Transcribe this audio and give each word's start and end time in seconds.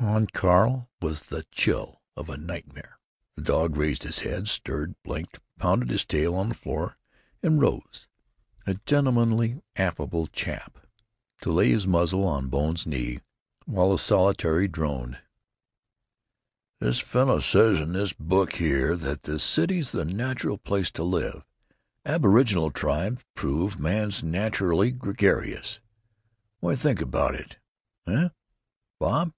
On 0.00 0.26
Carl 0.26 0.90
was 1.00 1.22
the 1.24 1.44
chill 1.52 2.02
of 2.16 2.28
a 2.28 2.36
nightmare. 2.36 2.98
The 3.36 3.42
dog 3.42 3.76
raised 3.76 4.02
his 4.02 4.18
head, 4.20 4.48
stirred, 4.48 4.96
blinked, 5.04 5.38
pounded 5.60 5.90
his 5.90 6.04
tail 6.04 6.34
on 6.34 6.48
the 6.48 6.56
floor, 6.56 6.98
and 7.40 7.62
rose, 7.62 8.08
a 8.66 8.74
gentlemanly, 8.84 9.62
affable 9.76 10.26
chap, 10.26 10.76
to 11.42 11.52
lay 11.52 11.70
his 11.70 11.86
muzzle 11.86 12.26
on 12.26 12.48
Bone's 12.48 12.84
knee 12.84 13.20
while 13.66 13.92
the 13.92 13.96
solitary 13.98 14.66
droned: 14.66 15.20
"This 16.80 16.98
fellow 16.98 17.38
says 17.38 17.80
in 17.80 17.92
this 17.92 18.12
book 18.12 18.54
here 18.56 18.96
that 18.96 19.22
the 19.22 19.38
city 19.38 19.82
's 19.82 19.92
the 19.92 20.04
natural 20.04 20.58
place 20.58 20.90
to 20.90 21.04
live—aboriginal 21.04 22.72
tribes 22.72 23.22
prove 23.36 23.78
man 23.78 24.10
's 24.10 24.24
naturally 24.24 24.90
gregarious. 24.90 25.78
What 26.58 26.70
d'you 26.72 26.76
think 26.78 27.00
about 27.00 27.36
it, 27.36 27.58
heh, 28.04 28.30
Bob?... 28.98 29.32